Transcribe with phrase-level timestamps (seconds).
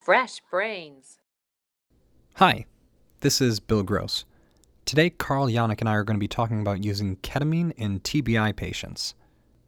[0.00, 1.18] Fresh brains.
[2.36, 2.64] Hi,
[3.20, 4.24] this is Bill Gross.
[4.86, 8.56] Today, Carl Yannick and I are going to be talking about using ketamine in TBI
[8.56, 9.14] patients.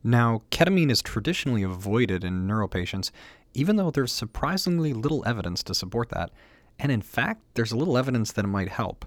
[0.02, 3.12] Now, ketamine is traditionally avoided in neuro patients,
[3.52, 6.30] even though there's surprisingly little evidence to support that.
[6.78, 9.04] And in fact, there's a little evidence that it might help.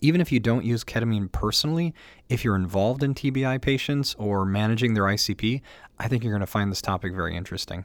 [0.00, 1.92] Even if you don't use ketamine personally,
[2.30, 5.60] if you're involved in TBI patients or managing their ICP,
[5.98, 7.84] I think you're going to find this topic very interesting.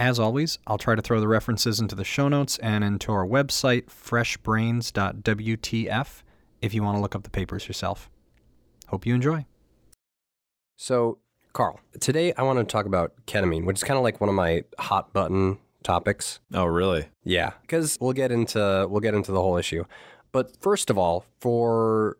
[0.00, 3.26] As always, I'll try to throw the references into the show notes and into our
[3.26, 6.22] website, freshbrains.wtf,
[6.62, 8.08] if you want to look up the papers yourself.
[8.86, 9.44] Hope you enjoy.
[10.76, 11.18] So,
[11.52, 14.34] Carl, today I want to talk about ketamine, which is kind of like one of
[14.34, 16.40] my hot button topics.
[16.54, 17.10] Oh, really?
[17.22, 19.84] Yeah, because we'll get into we'll get into the whole issue.
[20.32, 22.16] But first of all, for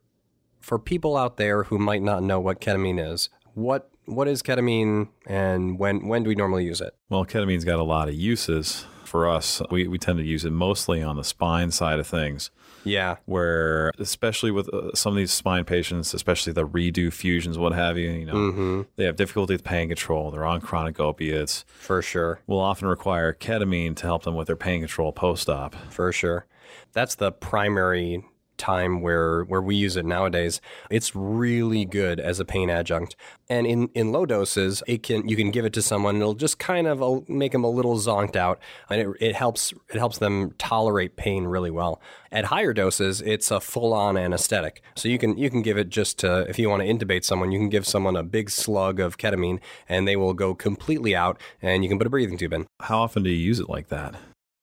[0.60, 5.08] for people out there who might not know what ketamine is, what what is ketamine
[5.26, 6.94] and when when do we normally use it?
[7.08, 9.60] Well, ketamine's got a lot of uses for us.
[9.72, 12.52] We, we tend to use it mostly on the spine side of things,
[12.84, 13.16] Yeah.
[13.24, 17.98] where especially with uh, some of these spine patients, especially the redo fusions, what have
[17.98, 18.82] you, you know, Mm-hmm.
[18.94, 20.30] they have difficulty with pain control.
[20.30, 21.64] They're on chronic opiates.
[21.66, 22.40] For sure.
[22.46, 25.74] Will often require ketamine to help them with their pain control post-op.
[25.90, 26.46] For sure.
[26.92, 28.24] That's the primary
[28.60, 30.60] time where where we use it nowadays.
[30.90, 33.16] It's really good as a pain adjunct.
[33.48, 36.34] And in in low doses, it can you can give it to someone and it'll
[36.34, 39.98] just kind of uh, make them a little zonked out and it, it helps it
[39.98, 42.00] helps them tolerate pain really well.
[42.30, 44.82] At higher doses, it's a full-on anesthetic.
[44.94, 47.50] So you can you can give it just to if you want to intubate someone,
[47.50, 49.58] you can give someone a big slug of ketamine
[49.88, 52.66] and they will go completely out and you can put a breathing tube in.
[52.80, 54.14] How often do you use it like that?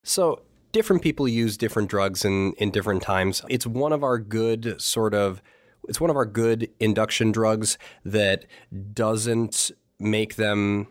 [0.04, 0.44] So
[0.78, 3.42] different people use different drugs in, in different times.
[3.50, 5.42] It's one of our good sort of
[5.89, 8.45] it's one of our good induction drugs that
[8.94, 10.88] doesn't make them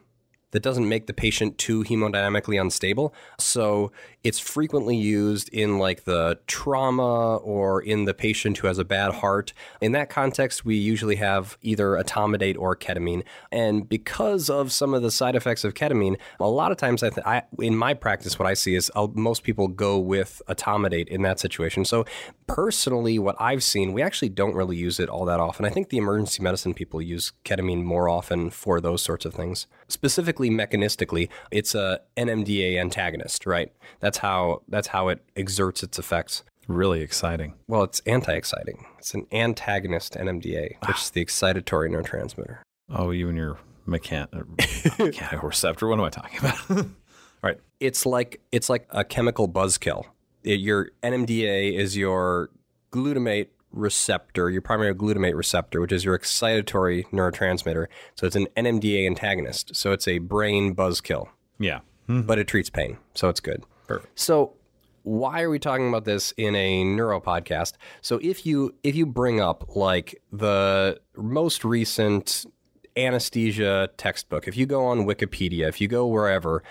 [0.53, 3.15] that doesn't make the patient too hemodynamically unstable.
[3.39, 8.85] So it's frequently used in like the trauma or in the patient who has a
[8.85, 9.53] bad heart.
[9.81, 13.23] In that context, we usually have either etomidate or ketamine.
[13.53, 17.11] And because of some of the side effects of ketamine, a lot of times I,
[17.11, 21.09] th- I in my practice, what I see is i most people go with etomidate
[21.09, 21.85] in that situation.
[21.85, 22.05] So
[22.47, 25.65] personally, what I've seen, we actually don't really use it all that often.
[25.65, 29.67] I think the emergency medicine people use ketamine more often for those sorts of things.
[29.89, 33.73] Specifically, mechanistically, it's a NMDA antagonist, right?
[34.01, 36.43] That's how that's how it exerts its effects.
[36.69, 37.55] Really exciting.
[37.69, 38.85] Well, it's anti-exciting.
[38.99, 42.59] It's an antagonist NMDA, which is the excitatory neurotransmitter.
[42.91, 44.43] Oh, you and your mechan- uh,
[45.05, 45.87] mechanical receptor.
[45.87, 46.87] What am I talking about?
[47.43, 47.59] right.
[47.79, 50.05] It's like it's like a chemical buzzkill.
[50.43, 52.51] It- your NMDA is your
[52.91, 57.87] glutamate receptor, your primary glutamate receptor, which is your excitatory neurotransmitter.
[58.15, 59.77] So it's an NMDA antagonist.
[59.77, 61.29] So it's a brain buzzkill,
[61.59, 61.81] Yeah.
[62.09, 62.99] but it treats pain.
[63.15, 63.63] So it's good.
[63.87, 64.19] Perfect.
[64.19, 64.55] So
[65.03, 67.75] why are we talking about this in a neuro podcast?
[68.01, 72.45] So if you if you bring up like the most recent
[72.97, 76.63] anesthesia textbook, if you go on Wikipedia, if you go wherever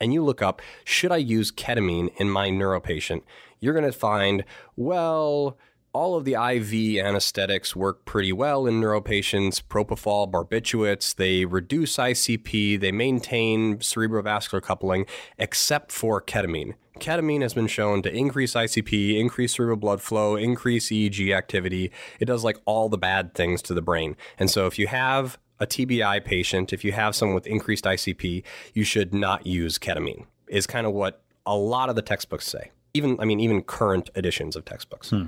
[0.00, 3.24] and you look up should I use ketamine in my neuro patient,
[3.60, 4.44] you're going to find
[4.76, 5.56] well
[5.92, 9.60] all of the IV anesthetics work pretty well in neuro patients.
[9.60, 15.06] Propofol, barbiturates, they reduce ICP, they maintain cerebrovascular coupling,
[15.38, 16.74] except for ketamine.
[16.98, 21.92] Ketamine has been shown to increase ICP, increase cerebral blood flow, increase EEG activity.
[22.20, 24.16] It does like all the bad things to the brain.
[24.38, 28.42] And so if you have a TBI patient, if you have someone with increased ICP,
[28.74, 32.70] you should not use ketamine, is kind of what a lot of the textbooks say.
[32.94, 35.10] Even, I mean, even current editions of textbooks.
[35.10, 35.26] Hmm.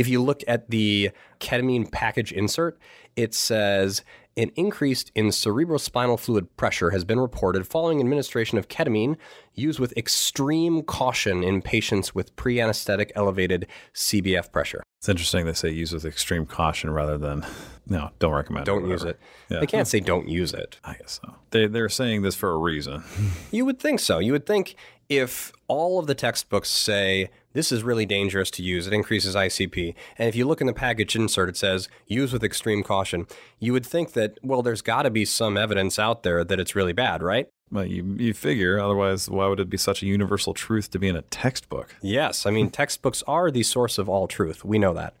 [0.00, 2.78] If you look at the ketamine package insert,
[3.16, 4.02] it says
[4.34, 9.18] an increase in cerebrospinal fluid pressure has been reported following administration of ketamine
[9.54, 14.82] used with extreme caution in patients with pre anesthetic elevated CBF pressure.
[15.00, 17.44] It's interesting they say use with extreme caution rather than
[17.86, 18.64] no, don't recommend.
[18.64, 19.20] Don't it, use it.
[19.50, 19.60] Yeah.
[19.60, 20.78] They can't say don't use it.
[20.82, 21.34] I guess so.
[21.50, 23.04] They they're saying this for a reason.
[23.50, 24.18] You would think so.
[24.18, 24.76] You would think
[25.10, 29.94] if all of the textbooks say this is really dangerous to use, it increases ICP,
[30.18, 33.26] and if you look in the package insert, it says use with extreme caution,
[33.58, 36.76] you would think that, well, there's got to be some evidence out there that it's
[36.76, 37.48] really bad, right?
[37.72, 41.08] Well, you you figure otherwise, why would it be such a universal truth to be
[41.08, 41.94] in a textbook?
[42.02, 44.64] Yes, I mean, textbooks are the source of all truth.
[44.64, 45.14] We know that.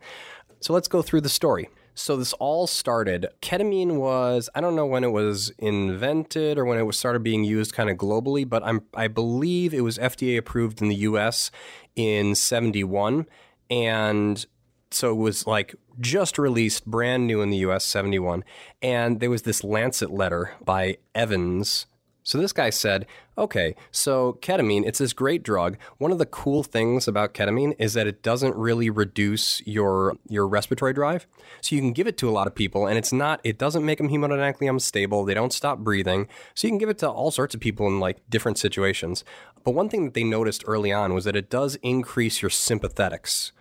[0.60, 1.68] So let's go through the story.
[2.00, 3.26] So this all started.
[3.42, 7.44] Ketamine was I don't know when it was invented or when it was started being
[7.44, 11.50] used kind of globally, but I'm I believe it was FDA approved in the U.S.
[11.94, 13.26] in '71,
[13.68, 14.46] and
[14.90, 17.84] so it was like just released, brand new in the U.S.
[17.84, 18.44] '71,
[18.80, 21.86] and there was this Lancet letter by Evans
[22.22, 23.06] So this guy said,
[23.38, 25.78] okay, so ketamine, it's this great drug.
[25.98, 30.46] One of the cool things about ketamine is that it doesn't really reduce your your
[30.46, 31.26] respiratory drive.
[31.62, 33.84] So you can give it to a lot of people and it's not it doesn't
[33.84, 35.24] make them hemodynamically unstable.
[35.24, 36.28] They don't stop breathing.
[36.54, 39.24] So you can give it to all sorts of people in like different situations.
[39.64, 43.52] But one thing that they noticed early on was that it does increase your sympathetics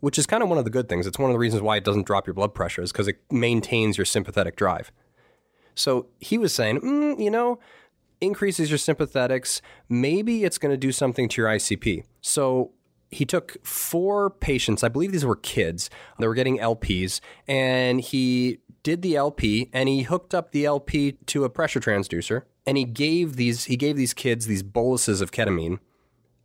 [0.00, 1.06] which is kind of one of the good things.
[1.06, 3.22] It's one of the reasons why it doesn't drop your blood pressure is because it
[3.30, 4.92] maintains your sympathetic drive.
[5.74, 7.58] So he was saying, mm, you know,
[8.24, 9.60] increases your sympathetics.
[9.88, 12.04] Maybe it's going to do something to your ICP.
[12.20, 12.72] So
[13.10, 15.88] he took four patients, I believe these were kids,
[16.18, 21.12] they were getting LPs, and he did the LP and he hooked up the LP
[21.26, 25.32] to a pressure transducer and he gave these he gave these kids these boluses of
[25.32, 25.78] ketamine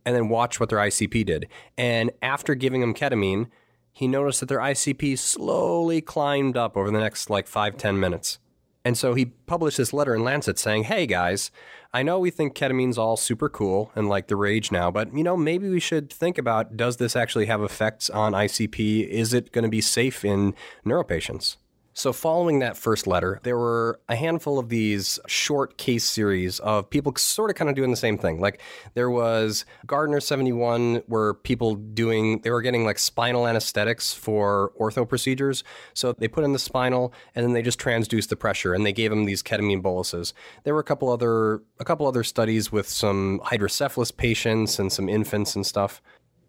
[0.04, 1.46] and then watched what their ICP did.
[1.76, 3.48] And after giving them ketamine,
[3.92, 8.38] he noticed that their ICP slowly climbed up over the next like five ten minutes.
[8.84, 11.50] And so he published this letter in Lancet saying, Hey guys,
[11.92, 15.24] I know we think ketamine's all super cool and like the rage now, but you
[15.24, 19.06] know, maybe we should think about does this actually have effects on ICP?
[19.08, 20.54] Is it going to be safe in
[20.86, 21.56] neuropatients?
[21.92, 26.88] So, following that first letter, there were a handful of these short case series of
[26.88, 28.40] people sort of kind of doing the same thing.
[28.40, 28.60] Like,
[28.94, 35.06] there was Gardner 71, where people doing, they were getting like spinal anesthetics for ortho
[35.06, 35.64] procedures.
[35.92, 38.92] So, they put in the spinal and then they just transduced the pressure and they
[38.92, 40.32] gave them these ketamine boluses.
[40.62, 45.08] There were a couple other, a couple other studies with some hydrocephalus patients and some
[45.08, 46.00] infants and stuff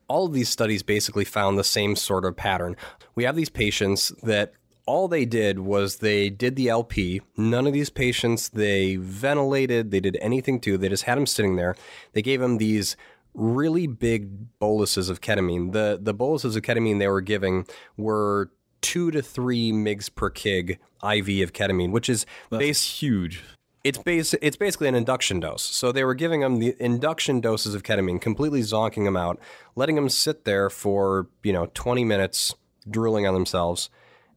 [0.08, 2.76] all of these studies basically found the same sort of pattern.
[3.16, 4.52] We have these patients that
[4.92, 7.22] all they did was they did the LP.
[7.38, 10.78] None of these patients they ventilated, they did anything to.
[10.78, 11.78] They just had them sitting there.
[12.12, 12.98] They gave them these
[13.34, 15.72] really big boluses of ketamine.
[15.72, 17.66] The the boluses of ketamine they were giving
[17.96, 18.52] were
[18.82, 23.46] two to three mgs per kg IV of ketamine, which is base huge.
[23.86, 25.64] It's base, it's basically an induction dose.
[25.64, 29.40] So they were giving them the induction doses of ketamine, completely zonking them out,
[29.78, 32.56] letting them sit there for you know 20 minutes,
[32.90, 33.90] drooling on themselves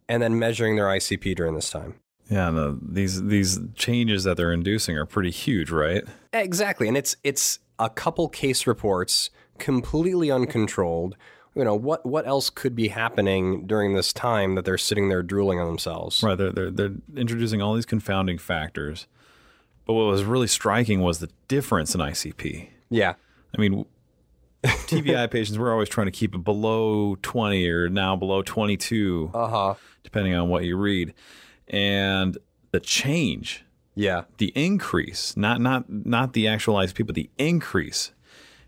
[0.09, 1.95] and then measuring their ICP during this time.
[2.31, 6.05] Yeah, the, these these changes that they're inducing are pretty huge, right?
[6.33, 11.17] Exactly, and it's it's a couple case reports, completely uncontrolled.
[11.55, 15.23] You know what what else could be happening during this time that they're sitting there
[15.23, 16.23] drooling on themselves?
[16.23, 19.07] Right, they're they're, they're introducing all these confounding factors.
[19.87, 22.69] But what was really striking was the difference in ICP.
[22.89, 23.15] Yeah,
[23.57, 23.85] I mean,
[24.65, 29.31] TBI patients, we're always trying to keep it below 20 or now below 22.
[29.35, 29.75] Uh huh
[30.15, 31.13] depending on what you read.
[31.67, 32.39] And
[32.71, 33.65] the change,
[33.97, 38.13] yeah, the increase, not not not the actual ICP, but the increase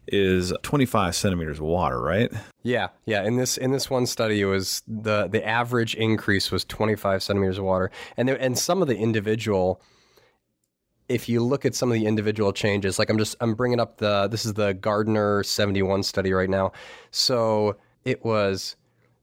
[0.08, 2.32] is 25 centimeters of water, right?
[2.62, 3.22] Yeah, yeah.
[3.22, 7.58] In this in this one study, it was the the average increase was 25 centimeters
[7.58, 9.81] of water, and there and some of the individual.
[11.08, 13.98] If you look at some of the individual changes, like I'm just I'm bringing up
[13.98, 16.72] the this is the Gardner 71 study right now.
[17.12, 18.75] So it was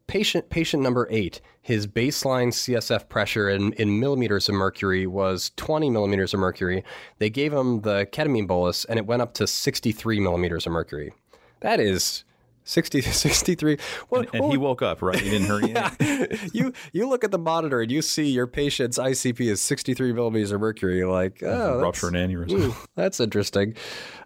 [0.07, 5.89] patient patient number eight, his baseline CSF pressure in, in millimeters of mercury was 20
[5.89, 6.83] millimeters of mercury.
[7.19, 11.13] They gave him the ketamine bolus, and it went up to 63 millimeters of mercury.
[11.61, 12.25] That is
[12.65, 13.77] 60, 63.
[14.09, 15.17] What, and, and he woke up, right?
[15.17, 16.25] He didn't hurt yeah.
[16.51, 16.73] you.
[16.91, 20.59] You look at the monitor and you see your patient's ICP is 63 millimeters of
[20.59, 20.97] mercury.
[20.97, 22.59] You're like, oh, rupture an aneurysm.
[22.59, 23.75] Ooh, that's interesting.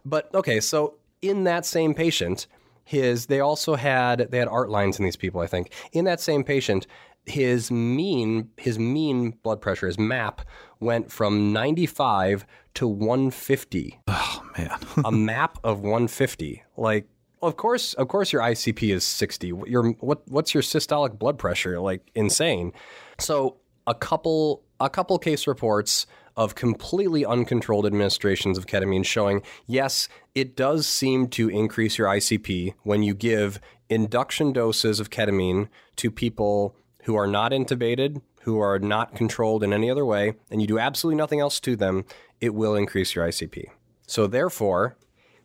[0.03, 2.47] But okay, so in that same patient,
[2.87, 5.41] his they also had they had art lines in these people.
[5.41, 6.87] I think in that same patient,
[7.27, 10.41] his mean his mean blood pressure, his MAP,
[10.79, 13.99] went from 95 to 150.
[14.07, 16.63] Oh man, a MAP of 150.
[16.77, 17.07] Like,
[17.41, 19.53] of course, of course, your ICP is 60.
[19.67, 21.79] Your what what's your systolic blood pressure?
[21.79, 22.71] Like insane.
[23.19, 30.07] So a couple a couple case reports of completely uncontrolled administrations of ketamine showing yes,
[30.35, 36.11] it does seem to increase your ICP when you give induction doses of ketamine to
[36.11, 36.75] people
[37.07, 40.77] who are not intubated, who are not controlled in any other way, and you do
[40.77, 42.03] absolutely nothing else to them,
[42.41, 43.63] it will increase your ICP.
[44.05, 44.97] So, therefore,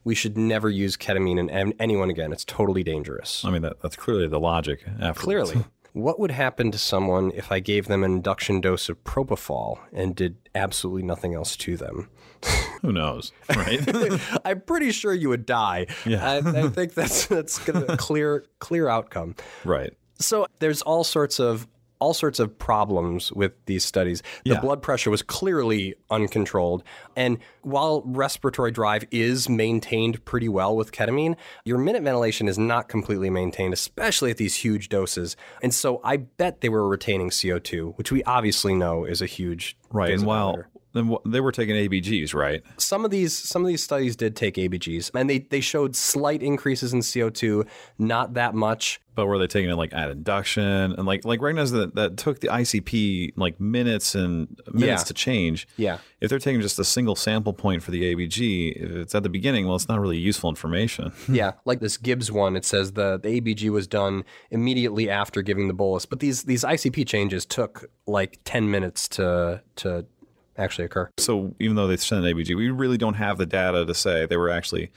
[0.03, 2.33] we should never use ketamine in anyone again.
[2.33, 3.45] It's totally dangerous.
[3.45, 4.85] I mean, that, that's clearly the logic.
[5.01, 5.23] Afterwards.
[5.23, 5.65] Clearly.
[5.95, 10.17] What would happen to someone if I gave them an induction dose of propofol and
[10.17, 12.09] did absolutely nothing else to them?
[12.81, 13.79] Who knows, right?
[14.47, 15.89] I'm pretty sure you would die.
[16.07, 16.27] Yeah.
[16.27, 19.37] I, I think that's that's a clear clear outcome.
[19.67, 19.93] Right.
[20.23, 21.67] So there's all sorts of
[22.03, 24.25] all sorts of problems with these studies.
[24.43, 24.61] The yeah.
[24.61, 26.83] blood pressure was clearly uncontrolled.
[27.15, 32.89] And while respiratory drive is maintained pretty well with ketamine, your minute ventilation is not
[32.89, 35.37] completely maintained, especially at these huge doses.
[35.63, 39.77] And so I bet they were retaining CO2, which we obviously know is a huge
[39.93, 40.13] right.
[40.13, 42.63] And while then they were taking ABGs, right?
[42.79, 46.43] Some of these some of these studies did take ABGs, and they they showed slight
[46.43, 47.67] increases in CO2,
[47.99, 49.01] not that much.
[49.15, 52.17] But were they taking it like at induction and like like right recognize that that
[52.17, 55.05] took the ICP like minutes and minutes Yeah.
[55.05, 55.69] to change.
[55.77, 55.99] Yeah.
[56.23, 59.29] If they're taking just a single sample point for the ABG, if it's at the
[59.29, 61.13] beginning, well, it's not really useful information.
[61.29, 65.69] Yeah, like this Gibbs one, it says the, the ABG was done immediately after giving
[65.69, 70.07] the bolus, but these these ICP changes took like 10 minutes to to
[70.59, 71.11] actually occur.
[71.19, 74.27] so even though they sent an ABG, we really don't have the data to say
[74.27, 74.91] they were actually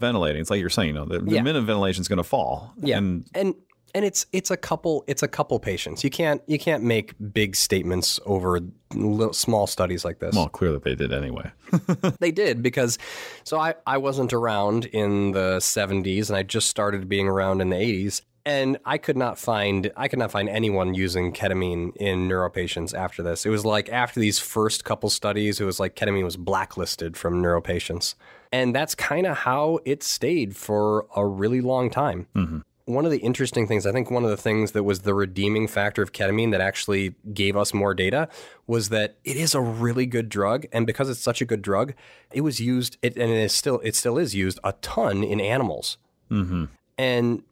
[0.00, 0.40] ventilating.
[0.40, 1.42] It's like you're saying, you know, the, the Yeah.
[1.42, 2.72] minute ventilation is going to fall.
[2.80, 3.54] Yeah, And and
[3.94, 6.02] and it's it's a couple it's a couple patients.
[6.02, 8.58] You can't you can't make big statements over
[8.92, 10.34] little, small studies like this.
[10.34, 11.50] well, clearly they did anyway.
[12.20, 12.98] They did because
[13.44, 17.70] so I, I wasn't around in the 70s and I just started being around in
[17.70, 22.28] the 80s and I could not find I could not find anyone using ketamine in
[22.28, 23.46] neuro patients after this.
[23.46, 27.40] It was like after these first couple studies it was like ketamine was blacklisted from
[27.40, 28.14] neuro patients.
[28.52, 32.26] And that's kind of how it stayed for a really long time.
[32.36, 32.58] Mm-hmm.
[32.86, 35.66] One of the interesting things, I think one of the things that was the redeeming
[35.66, 38.28] factor of ketamine that actually gave us more data
[38.66, 40.66] was that it is a really good drug.
[40.70, 41.94] And because it's such a good drug,
[42.30, 45.40] it was used, it, and it is still, it still is used a ton in
[45.40, 45.96] animals.
[46.30, 46.66] Mm-hmm.
[46.98, 47.42] And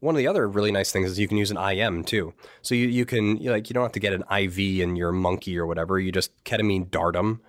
[0.00, 2.32] one of the other really nice things is you can use an IM too.
[2.62, 5.12] So you, you can, you like, you don't have to get an IV in your
[5.12, 5.98] monkey or whatever.
[5.98, 7.40] You just ketamine dart them.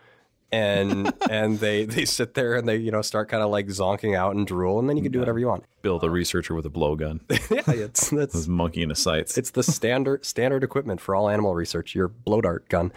[0.52, 4.16] and and they they sit there and they you know start kind of like zonking
[4.18, 5.64] out and drool and then you can do whatever you want.
[5.84, 7.20] Build a researcher with a blowgun.
[7.52, 9.38] yeah, it's that's This monkey in the sights.
[9.38, 11.94] it's the standard standard equipment for all animal research.
[11.94, 12.92] Your blow dart gun.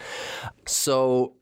[0.65, 1.35] So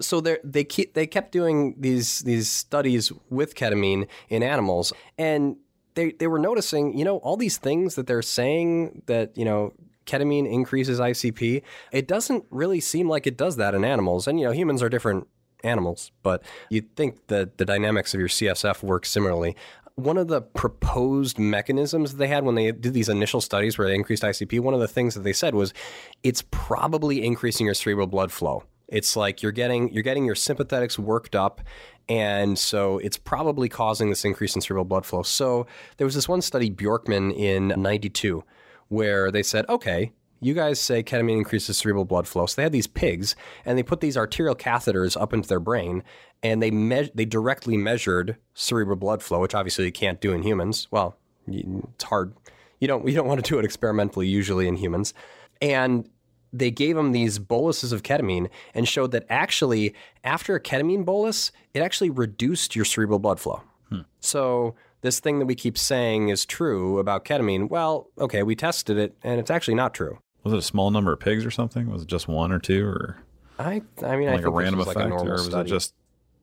[0.00, 5.56] so they they keep they kept doing these these studies with ketamine in animals and
[5.98, 9.72] they they were noticing you know all these things that they're saying that you know
[10.06, 11.62] ketamine increases ICP
[11.92, 14.88] it doesn't really seem like it does that in animals and you know humans are
[14.88, 15.26] different
[15.64, 19.56] animals but you'd think that the dynamics of your CSF work similarly
[19.96, 23.88] one of the proposed mechanisms that they had when they did these initial studies where
[23.88, 25.74] they increased ICP, one of the things that they said was
[26.22, 28.62] it's probably increasing your cerebral blood flow.
[28.88, 31.60] It's like you're getting you're getting your sympathetics worked up
[32.08, 35.22] and so it's probably causing this increase in cerebral blood flow.
[35.22, 35.66] So
[35.98, 38.42] there was this one study Bjorkman in 92
[38.88, 42.46] where they said, "Okay, you guys say ketamine increases cerebral blood flow.
[42.46, 46.02] So they had these pigs and they put these arterial catheters up into their brain
[46.42, 50.42] and they me- they directly measured cerebral blood flow, which obviously you can't do in
[50.42, 50.88] humans.
[50.90, 51.16] Well,
[51.48, 52.34] it's hard.
[52.80, 55.14] You don't you don't want to do it experimentally usually in humans.
[55.60, 56.08] And
[56.52, 61.52] they gave them these boluses of ketamine and showed that actually after a ketamine bolus,
[61.74, 63.62] it actually reduced your cerebral blood flow.
[63.90, 64.00] Hmm.
[64.20, 68.96] So this thing that we keep saying is true about ketamine, well, okay, we tested
[68.98, 70.18] it and it's actually not true.
[70.44, 71.90] was it a small number of pigs or something?
[71.90, 73.18] Was it just one or two or
[73.58, 74.96] I I mean, I like a random effect?
[74.96, 75.68] like a or was study.
[75.68, 75.94] it just,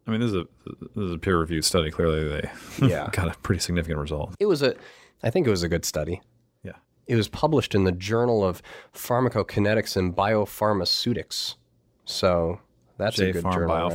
[0.07, 0.45] I mean, this is a,
[0.95, 1.89] this is a peer reviewed study.
[1.89, 3.09] Clearly they Yeah.
[3.13, 4.35] got a pretty significant result.
[4.39, 4.75] It was a,
[5.23, 6.21] I think it was a good study.
[7.07, 8.61] It was published in the Journal of
[8.93, 11.55] Pharmacokinetics and Biopharmaceutics.
[12.05, 12.59] So
[12.97, 13.91] that's a good Farm journal, right?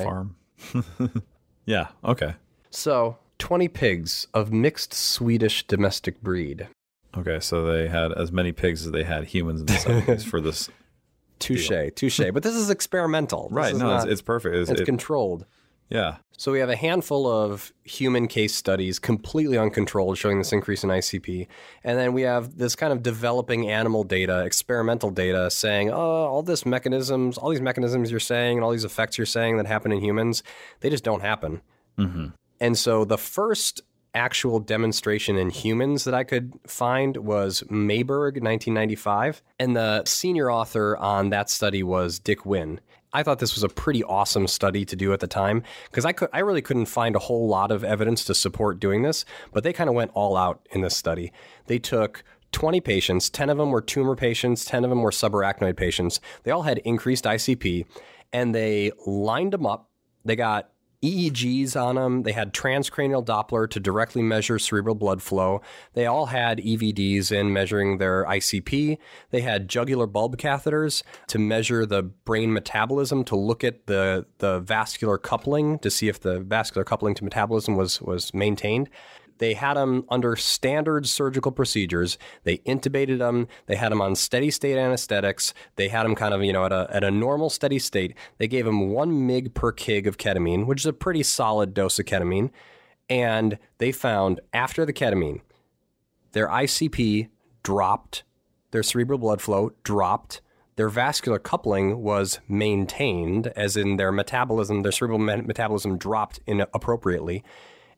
[0.72, 1.22] Biofarm.
[1.66, 1.88] yeah.
[2.04, 2.34] Okay.
[2.70, 6.68] So 20 pigs of mixed Swedish domestic breed.
[7.16, 7.40] Okay.
[7.40, 10.68] So they had as many pigs as they had humans in the 70s for this.
[11.40, 12.20] Touche, touche.
[12.34, 13.44] But this is experimental.
[13.48, 13.72] This Right.
[13.72, 14.54] is No, not- it's, it's perfect.
[14.56, 15.46] It's, it's it- controlled.
[15.90, 16.16] Yeah.
[16.38, 20.88] So we have a handful of human case studies, completely uncontrolled, showing this increase in
[20.88, 21.48] ICP,
[21.84, 26.42] and then we have this kind of developing animal data, experimental data, saying, "Oh, all
[26.42, 29.92] this mechanisms, all these mechanisms you're saying, and all these effects you're saying that happen
[29.92, 30.42] in humans,
[30.80, 31.60] they just don't happen."
[31.98, 32.28] Mm-hmm.
[32.58, 33.82] And so the first
[34.14, 40.96] actual demonstration in humans that I could find was Mayberg, 1995, and the senior author
[40.96, 42.80] on that study was Dick Winn.
[43.12, 46.12] I thought this was a pretty awesome study to do at the time because I
[46.12, 49.64] could I really couldn't find a whole lot of evidence to support doing this, but
[49.64, 51.32] they kind of went all out in this study.
[51.66, 55.76] They took 20 patients, 10 of them were tumor patients, 10 of them were subarachnoid
[55.76, 56.20] patients.
[56.42, 57.86] They all had increased ICP
[58.32, 59.88] and they lined them up.
[60.24, 60.70] They got
[61.02, 62.22] EEGs on them.
[62.24, 65.62] They had transcranial Doppler to directly measure cerebral blood flow.
[65.94, 68.98] They all had EVDs in measuring their ICP.
[69.30, 74.60] They had jugular bulb catheters to measure the brain metabolism to look at the, the
[74.60, 78.90] vascular coupling to see if the vascular coupling to metabolism was, was maintained.
[79.40, 82.18] They had them under standard surgical procedures.
[82.44, 83.48] They intubated them.
[83.66, 85.54] They had them on steady state anesthetics.
[85.76, 88.14] They had them kind of, you know, at a, at a normal steady state.
[88.36, 91.98] They gave them one mg per kg of ketamine, which is a pretty solid dose
[91.98, 92.50] of ketamine.
[93.08, 95.40] And they found after the ketamine,
[96.32, 97.28] their ICP
[97.62, 98.24] dropped,
[98.72, 100.42] their cerebral blood flow dropped,
[100.76, 107.42] their vascular coupling was maintained, as in their metabolism, their cerebral metabolism dropped inappropriately,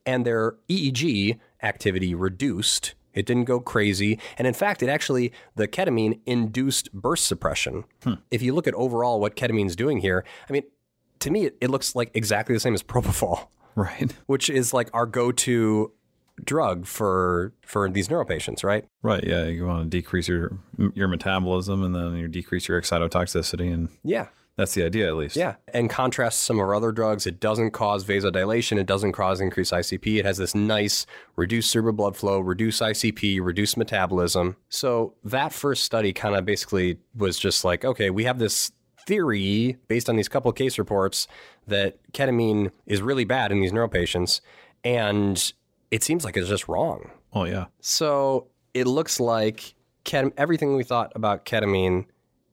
[0.06, 2.94] and their EEG activity reduced.
[3.14, 4.18] It didn't go crazy.
[4.38, 7.84] And in fact, it actually, the ketamine induced burst suppression.
[8.02, 8.14] Hmm.
[8.30, 10.62] If you look at overall what ketamine's doing here, I mean,
[11.20, 14.12] to me, it, it looks like exactly the same as propofol, Right.
[14.26, 15.92] which is like our go to
[16.42, 18.86] drug for for these neuro patients, right?
[19.02, 19.22] Right.
[19.22, 19.44] Yeah.
[19.44, 20.58] You want to decrease your
[20.94, 24.28] your metabolism and then you decrease your excitotoxicity, and Yeah.
[24.56, 25.36] That's the idea, at least.
[25.36, 25.54] Yeah.
[25.72, 28.78] And contrast to some of our other drugs, it doesn't cause vasodilation.
[28.78, 30.18] It doesn't cause increased ICP.
[30.18, 31.06] It has this nice
[31.36, 34.56] reduced cerebral blood flow, reduced ICP, reduced metabolism.
[34.68, 38.72] So that first study kind of basically was just like, okay, we have this
[39.06, 41.26] theory based on these couple case reports
[41.66, 44.42] that ketamine is really bad in these neuro patients.
[44.84, 45.52] And
[45.90, 47.10] it seems like it's just wrong.
[47.32, 47.66] Oh yeah.
[47.80, 52.04] So it looks like ketam- everything we thought about ketamine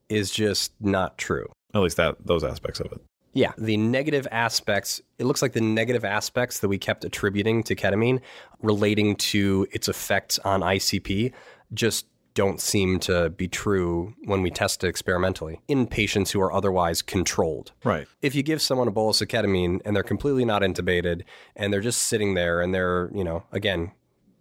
[0.08, 1.48] is just not true.
[1.74, 3.02] At least that those aspects of it.
[3.34, 7.76] Yeah, the negative aspects, it looks like the negative aspects that we kept attributing to
[7.76, 8.22] ketamine
[8.62, 11.32] relating to its effects on ICP
[11.74, 16.54] just don't seem to be true when we test it experimentally in patients who are
[16.54, 17.72] otherwise controlled.
[17.84, 18.08] Right.
[18.22, 21.24] If you give someone a bolus of ketamine and they're completely not intubated
[21.56, 23.92] and they're just sitting there and they're, you know, again,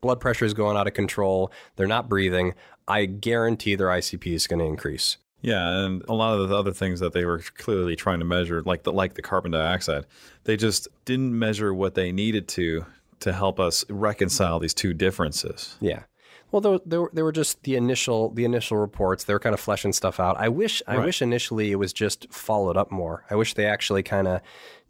[0.00, 2.54] blood pressure is going out of control, they're not breathing,
[2.86, 5.18] I guarantee their ICP is going to increase.
[5.40, 8.60] Yeah, and a lot of the other things that they were clearly trying to measure,
[8.62, 10.04] like the like the carbon dioxide,
[10.44, 12.84] they just didn't measure what they needed to
[13.20, 15.76] to help us reconcile these two differences.
[15.80, 16.02] Yeah.
[16.50, 19.24] Well, there, there, were- there were just the initial the initial reports.
[19.24, 20.36] They were kind of fleshing stuff out.
[20.38, 21.06] I wish I Right.
[21.06, 23.24] wish initially it was just followed up more.
[23.30, 24.40] I wish they actually kind of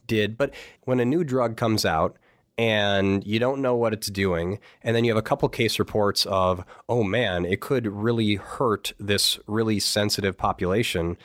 [0.06, 0.38] did.
[0.38, 2.16] But when a new drug comes out
[2.58, 6.26] and you don't know what it's doing, and then you have a couple case reports
[6.26, 11.16] of, oh man, it could really hurt this really sensitive population.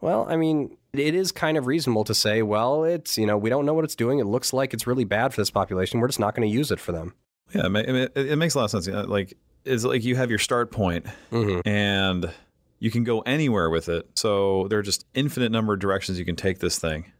[0.00, 3.50] Well, I mean, it is kind of reasonable to say, well, it's, you know, we
[3.50, 4.18] don't know what it's doing.
[4.18, 6.00] It looks like it's really bad for this population.
[6.00, 7.14] We're just not going to use it for them.
[7.52, 8.88] Yeah, it, ma- it, it makes a lot of sense.
[9.08, 11.68] Like it's like you have your start point, mm-hmm.
[11.68, 12.32] and
[12.78, 14.08] you can go anywhere with it.
[14.14, 17.12] So there are just infinite number of directions you can take this thing.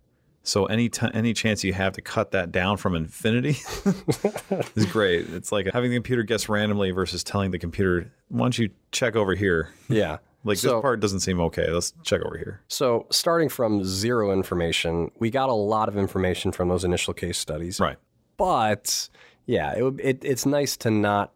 [0.48, 3.50] So any t- any chance you have to cut that down from infinity
[4.76, 5.28] is great.
[5.30, 9.14] It's like having the computer guess randomly versus telling the computer, "Why don't you check
[9.16, 10.18] over here?" Yeah.
[10.44, 11.70] Like So- this part doesn't seem okay.
[11.70, 12.62] Let's check over here.
[12.68, 17.36] So, starting from zero information, we got a lot of information from those initial case
[17.38, 17.78] studies.
[17.80, 17.96] Right.
[18.36, 19.08] But
[19.46, 21.32] yeah, it, would- it, it's nice to not.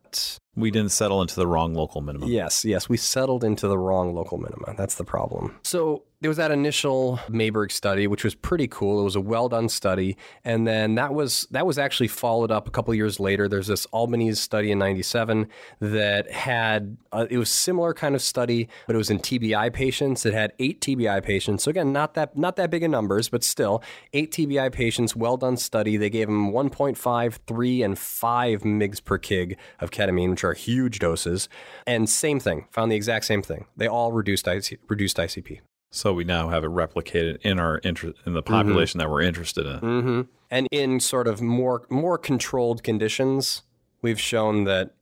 [0.54, 2.28] We didn't settle into the wrong local minimum.
[2.28, 4.74] Yes, yes, we settled into the wrong local minima.
[4.76, 5.58] That's the problem.
[5.62, 9.00] So, there was that initial Mayberg study, which was pretty cool.
[9.00, 12.68] It was a well done study, and then that was that was actually followed up
[12.68, 13.48] a couple years later.
[13.48, 15.48] There's this Albanese study in '97
[15.80, 20.24] that had uh, it was similar kind of study, but it was in TBI patients.
[20.24, 21.64] It had eight TBI patients.
[21.64, 25.16] So again, not that not that big in numbers, but still eight TBI patients.
[25.16, 25.96] Well done study.
[25.96, 30.98] They gave them 1.5, 3, and 5 mgs per kg of ketamine, which are huge
[30.98, 31.48] doses.
[31.86, 33.66] And same thing, found the exact same thing.
[33.76, 35.60] They all reduced IC, reduced ICP.
[35.90, 39.66] So we now have it replicated in our interest in the population that we're interested
[39.66, 39.78] in.
[39.78, 43.62] hmm And in sort of more more controlled conditions,
[44.00, 44.94] we've shown that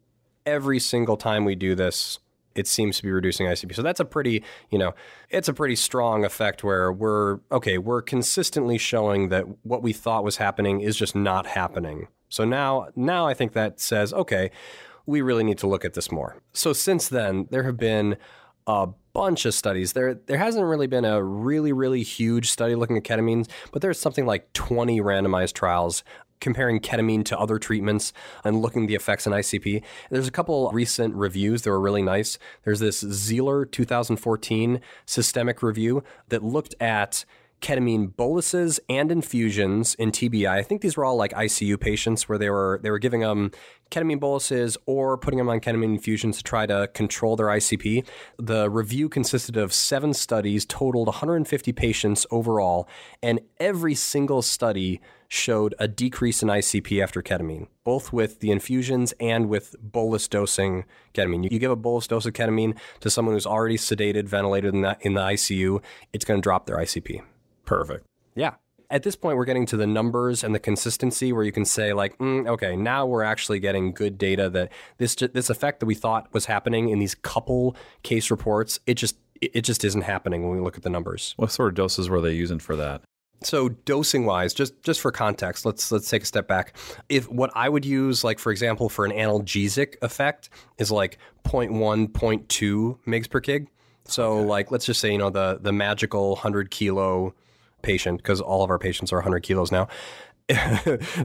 [0.45, 2.19] every single time we do this,
[2.57, 3.75] it seems to be reducing ICP.
[3.77, 4.93] So that's a pretty, you know,
[5.29, 10.25] it's a pretty strong effect where we're okay, we're consistently showing that what we thought
[10.25, 12.09] was happening is just not happening.
[12.29, 14.51] So now now I think that says, okay,
[15.11, 16.37] we really need to look at this more.
[16.53, 18.17] So since then, there have been
[18.67, 19.93] a bunch of studies.
[19.93, 23.99] There there hasn't really been a really really huge study looking at ketamine, but there's
[23.99, 26.05] something like 20 randomized trials
[26.41, 28.13] comparing ketamine to other treatments
[28.45, 29.83] and looking at the effects in ICP.
[30.11, 32.39] There's a couple recent reviews that were really nice.
[32.65, 37.25] There's this Zeiler 2014 systemic review that looked at
[37.61, 40.49] ketamine boluses and infusions in TBI.
[40.49, 43.51] I think these were all like ICU patients where they were they were giving them
[43.91, 48.07] ketamine boluses or putting them on ketamine infusions to try to control their ICP.
[48.39, 52.89] The review consisted of seven studies, totaled 150 patients overall,
[53.23, 59.15] and every single study showed a decrease in ICP after ketamine, both with the infusions
[59.21, 61.51] and with bolus dosing ketamine.
[61.51, 64.97] You, give a bolus dose of ketamine to someone who's already sedated, ventilated in the,
[65.03, 67.23] in the ICU, it's going to drop their ICP.
[67.71, 68.05] Perfect.
[68.35, 68.55] Yeah.
[68.91, 71.93] At this point, we're getting to the numbers and the consistency where you can say,
[71.93, 75.95] like, mm, okay, now we're actually getting good data that this this effect that we
[75.95, 80.57] thought was happening in these couple case reports, it just it just isn't happening when
[80.57, 81.35] we look at the numbers.
[81.37, 83.03] What sort of doses were they using for that?
[83.45, 86.77] So dosing wise, just just for context, let's let's take a step back.
[87.09, 92.09] If what I would use, like for example, for an analgesic effect, is like 0.1,
[92.09, 93.69] 0.2 mgs per kg.
[94.11, 97.35] So, like, let's just say, you know, the the magical hundred kilo
[97.83, 99.89] patient, because all of our patients are 100 kilos now.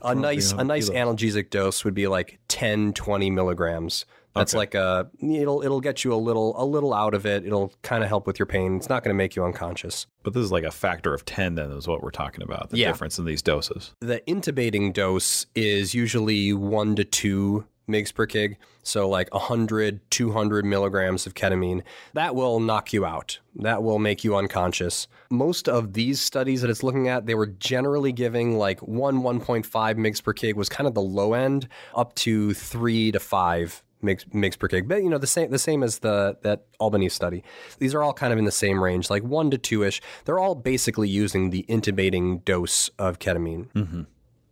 [0.04, 4.60] a nice a nice analgesic dose would be like 10 20 milligrams that's Okay.
[4.60, 8.04] like a it'll it'll get you a little a little out of it it'll kind
[8.04, 10.52] of help with your pain it's not going to make you unconscious But this is
[10.52, 12.90] like a factor of 10 then is what we're talking about, the Yeah.
[12.92, 13.94] difference in these doses.
[14.00, 20.66] the intubating dose is usually 1 to 2 mgs per kg so like 100 200
[20.66, 21.82] milligrams of ketamine
[22.14, 23.40] that will knock you out.
[23.56, 25.08] That will make you unconscious.
[25.30, 29.66] Most of these studies that it's looking at they were generally giving like 1 1.5
[29.66, 34.60] mgs per kg was kind of the low end up to 3 to 5 mgs,
[34.60, 34.88] per kg.
[34.88, 37.44] But you know the same the same as the that Albanese study.
[37.80, 40.56] These are all kind of in the same range like 1 to 2ish they're all
[40.56, 43.68] basically using the intubating dose of ketamine.
[43.72, 44.04] Mm-hmm.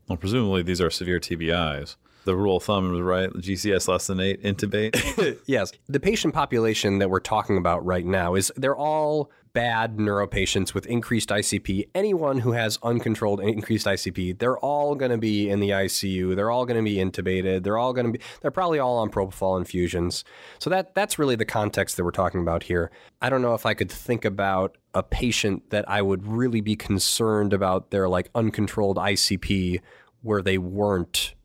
[0.08, 1.96] Well, presumably these are severe TBIs.
[2.26, 3.30] The rule of thumb right.
[3.30, 5.40] GCS less than eight, intubate.
[5.46, 5.72] Yes.
[5.88, 10.74] The patient population that we're talking about right now is they're all bad neuro patients
[10.74, 11.88] with increased ICP.
[11.94, 16.36] Anyone who has uncontrolled increased ICP, they're all going to be in the ICU.
[16.36, 17.64] They're all going to be intubated.
[17.64, 20.24] They're all going to be they're probably all on propofol infusions.
[20.60, 22.92] So that that's really the context that we're talking about here.
[23.22, 26.76] I don't know if I could think about a patient that I would really be
[26.76, 29.80] concerned about their like uncontrolled ICP
[30.22, 31.36] where they weren't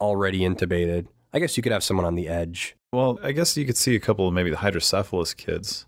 [0.00, 1.06] already intubated.
[1.32, 2.76] I guess you could have someone on the edge.
[2.92, 5.86] well, I guess you could see a couple of maybe the hydrocephalus kids.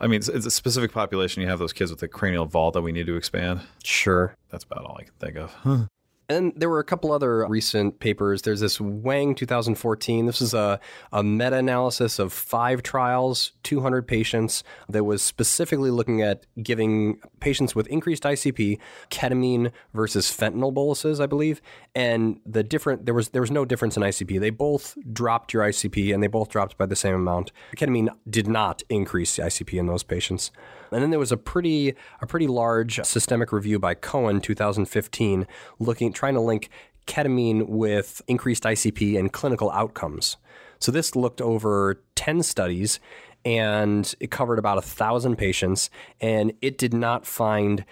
[0.00, 1.42] I mean, it's, it's a specific population.
[1.42, 3.60] You have those kids with the cranial vault that we need to expand.
[3.82, 4.34] Sure.
[4.50, 5.54] That's about all I can think of.
[6.30, 8.42] And there were a couple other recent papers.
[8.42, 10.26] There's this Wang 2014.
[10.26, 10.78] This is a,
[11.10, 17.74] a meta analysis of five trials, 200 patients, that was specifically looking at giving patients
[17.74, 18.78] with increased ICP
[19.10, 21.62] ketamine versus fentanyl boluses, I believe.
[21.94, 24.38] And the different there was there was no difference in ICP.
[24.38, 27.52] They both dropped your ICP and they both dropped by the same amount.
[27.74, 30.50] Ketamine did not increase ICP in those patients.
[30.90, 35.46] And then there was a pretty a pretty large systemic review by Cohen 2015
[35.78, 36.68] looking trying to link
[37.06, 40.36] ketamine with increased ICP and clinical outcomes.
[40.78, 43.00] So this looked over 10 studies
[43.44, 47.84] and it covered about a thousand patients and it did not find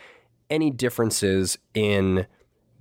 [0.50, 2.26] any differences in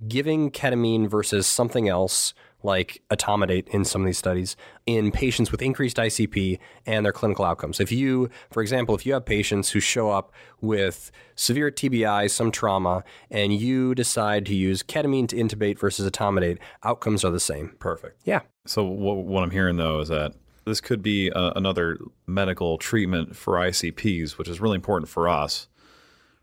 [0.06, 5.62] giving ketamine versus something else like etomidate in some of these studies in patients with
[5.62, 7.80] increased ICP and their clinical outcomes.
[7.80, 12.50] If you, for example, if you have patients who show up with severe TBI, some
[12.50, 17.76] trauma, and you decide to use ketamine to intubate versus etomidate, outcomes are the same.
[17.78, 18.20] Perfect.
[18.24, 18.40] Yeah.
[18.66, 23.36] So what, what I'm hearing though is that this could be uh, another medical treatment
[23.36, 25.68] for ICPs, which is really important for us.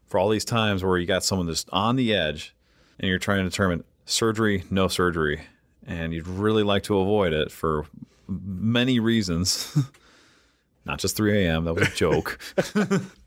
[0.05, 2.55] For all these times where you got someone just on the edge,
[2.99, 5.41] and you're trying to determine surgery, no surgery,
[5.85, 7.85] and you'd really like to avoid it for
[8.27, 9.77] many reasons.
[10.85, 11.65] Not just 3 a.m.
[11.65, 12.39] That was a joke.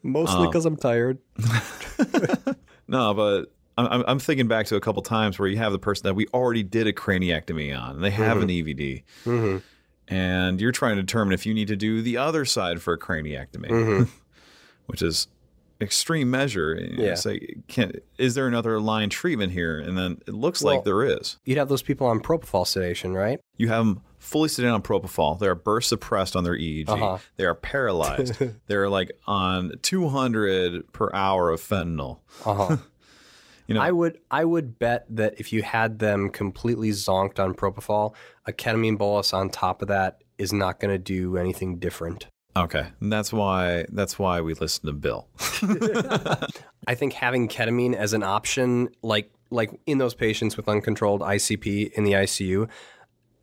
[0.03, 1.19] Mostly um, because I'm tired.
[2.89, 5.79] No, but I'm, I'm- I'm thinking back to a couple times where you have the
[5.79, 8.69] person that we already did a craniectomy on, and they have an mm-hmm.
[8.69, 10.15] EVD, mm-hmm.
[10.15, 12.99] and you're trying to determine if you need to do the other side for a
[12.99, 14.03] craniectomy, mm-hmm.
[14.87, 15.29] which is
[15.81, 16.75] extreme measure.
[16.75, 17.15] Know, Yeah.
[17.15, 19.79] Say, can, is there another line treatment here?
[19.79, 21.37] And then it looks Well- like there is.
[21.45, 23.41] You'd have those people on propofol sedation, right?
[23.57, 25.39] You have them fully sedated on propofol.
[25.39, 26.89] They're burst suppressed on their EEG.
[26.89, 27.19] Uh-huh.
[27.37, 28.35] They are paralyzed.
[28.67, 32.19] They're like on 200 per hour of fentanyl.
[32.45, 32.77] Uh-huh.
[33.69, 37.53] You know, I would I would bet that if you had them completely zonked on
[37.53, 38.15] propofol,
[38.47, 42.29] a ketamine bolus on top of that is not going to do anything different.
[42.57, 45.29] Okay, and that's why that's why we listen to Bill.
[46.89, 51.93] I think having ketamine as an option, like like in those patients with uncontrolled ICP
[51.93, 52.69] in the ICU,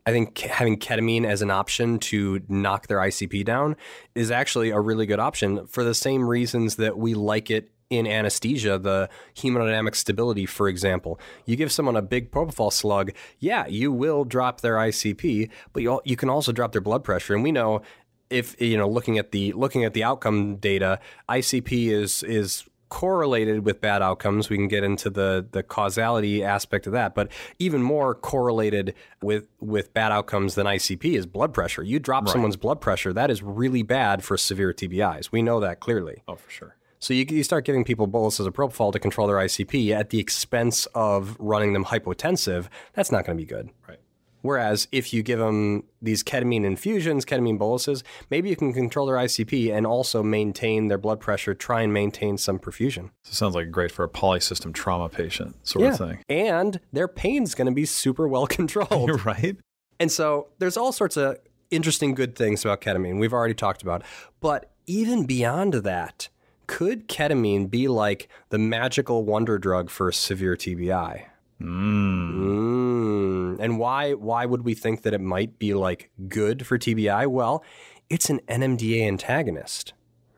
[0.06, 3.76] I think having ketamine as an option to knock their ICP down
[4.16, 8.08] is actually a really good option for the same reasons that we like it in
[8.08, 11.20] anesthesia, the hemodynamic stability, for example.
[11.46, 16.02] You give someone a big propofol slug, yeah, you will drop their ICP, but you,
[16.04, 17.36] you can also drop their blood pressure.
[17.36, 17.82] And we know
[18.30, 23.66] if you know looking at the looking at the outcome data, ICP is is correlated
[23.66, 24.52] with bad outcomes.
[24.52, 29.46] We can get into the the causality aspect of that, but even more correlated with
[29.60, 31.82] with bad outcomes than ICP is blood pressure.
[31.82, 35.32] You drop someone's blood pressure, that is really bad for severe TBIs.
[35.32, 36.24] We know that clearly.
[36.28, 36.76] Oh, for sure.
[37.00, 40.20] So you, you start giving people boluses of propofol to control their ICP at the
[40.20, 42.68] expense of running them hypotensive.
[42.94, 43.72] That's not going to be good.
[43.90, 44.00] Right.
[44.44, 49.16] Whereas if you give them these ketamine infusions, ketamine boluses, maybe you can control their
[49.16, 53.10] ICP and also maintain their blood pressure, try and maintain some perfusion.
[53.24, 56.20] So it sounds like great for a polysystem trauma patient sort of thing.
[56.28, 59.08] And their pain's going to be super well controlled.
[59.08, 59.56] You're right.
[59.98, 61.38] And so there's all sorts of
[61.72, 64.04] interesting good things about ketamine we've already talked about.
[64.42, 66.28] But even beyond that,
[66.68, 71.28] could ketamine be like the magical wonder drug for severe TBI?
[71.64, 73.58] Mm.
[73.60, 77.28] And why why would we think that it might be like good for TBI?
[77.28, 77.64] Well,
[78.10, 79.94] it's an NMDA antagonist,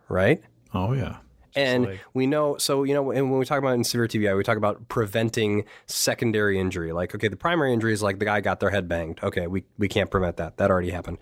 [0.08, 0.42] right?
[0.74, 1.18] Oh yeah.
[1.56, 4.36] And like- we know, so, you know, and when we talk about in severe TBI,
[4.36, 6.92] we talk about preventing secondary injury.
[6.92, 9.22] Like, okay, the primary injury is like the guy got their head banged.
[9.24, 10.58] Okay, we, we can't prevent that.
[10.58, 11.18] That already happened.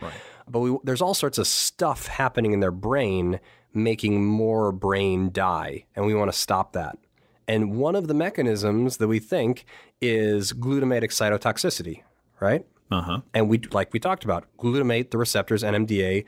[0.49, 3.39] But we, there's all sorts of stuff happening in their brain
[3.75, 5.85] making more brain die.
[5.95, 6.97] And we want to stop that.
[7.47, 9.65] And one of the mechanisms that we think
[10.01, 12.03] is glutamate excitotoxicity,
[12.39, 12.65] right?
[12.91, 13.21] Uh huh.
[13.33, 16.25] And we, like we talked about, glutamate, the receptors, NMDA,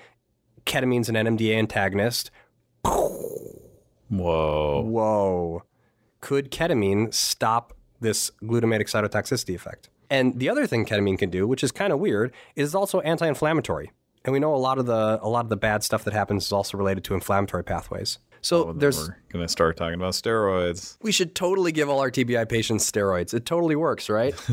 [0.65, 2.31] ketamine's an NMDA antagonist.
[4.09, 4.81] Whoa.
[4.81, 5.63] Whoa.
[6.21, 9.89] Could ketamine stop this glutamate excitotoxicity effect?
[10.09, 13.91] And the other thing ketamine can do, which is kind of weird, is also anti-inflammatory.
[14.23, 16.45] And we know a lot of the a lot of the bad stuff that happens
[16.45, 18.17] is also related to inflammatory pathways.
[18.45, 20.97] So there's We're gonna start talking about steroids.
[21.01, 23.33] we should totally give all our TBI patients steroids.
[23.33, 24.35] It totally works, right?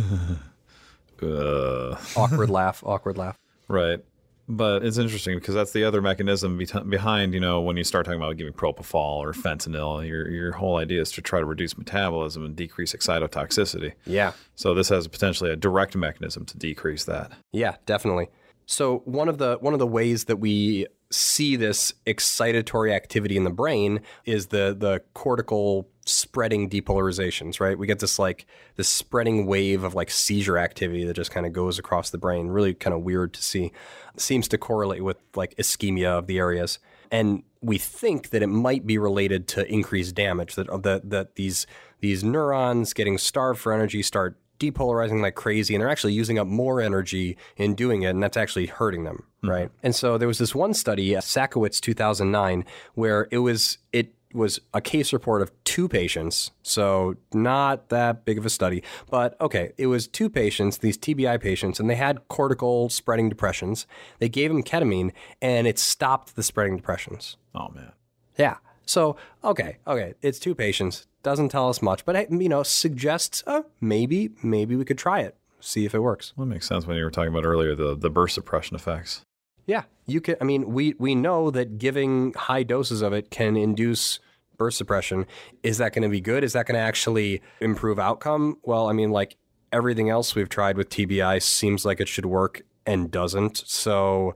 [1.23, 3.39] Uh, awkward laugh, awkward laugh.
[3.69, 4.01] right.
[4.49, 8.07] But it's interesting because that's the other mechanism be- behind, you know, when you start
[8.07, 11.79] talking about giving propofol or fentanyl, your your whole idea is to try to reduce
[11.79, 13.93] metabolism and decrease excitotoxicity.
[14.05, 14.33] Yeah.
[14.57, 17.31] So this has potentially a direct mechanism to decrease that.
[17.53, 18.29] Yeah, definitely.
[18.67, 23.45] So one of the one of the ways that we see this excitatory activity in
[23.45, 27.79] the brain is the the cortical spreading depolarizations, right?
[27.79, 28.47] We get this like
[28.77, 32.49] this spreading wave of like seizure activity that just kind of goes across the brain.
[32.49, 33.73] Really kind of weird to see.
[34.17, 36.79] Seems to correlate with like ischemia of the areas.
[37.11, 41.67] And we think that it might be related to increased damage that that that these
[42.01, 46.47] these neurons getting starved for energy start depolarizing like crazy and they're actually using up
[46.47, 50.39] more energy in doing it and that's actually hurting them right and so there was
[50.39, 55.51] this one study uh, Sakowitz 2009 where it was it was a case report of
[55.65, 60.79] two patients so not that big of a study but okay it was two patients
[60.79, 63.87] these TBI patients and they had cortical spreading depressions
[64.21, 65.11] they gave them ketamine
[65.43, 67.93] and it stopped the spreading depressions Oh man.
[68.39, 68.57] yeah.
[68.85, 71.07] So, okay, okay, it's two patients.
[71.23, 75.37] Doesn't tell us much, but, you know, suggests uh, maybe, maybe we could try it,
[75.61, 76.33] see if it works.
[76.37, 79.23] Well, that makes sense when you were talking about earlier the the burst suppression effects.
[79.67, 80.37] Yeah, you can.
[80.41, 84.19] I mean, we we know that giving high doses of it can induce
[84.59, 85.27] burst suppression.
[85.63, 86.45] Is that going to be good?
[86.45, 88.59] Is that going to actually improve outcome?
[88.65, 89.37] Well, I mean, like
[89.73, 93.63] everything else we've tried with TBI seems like it should work and doesn't.
[93.67, 94.35] So,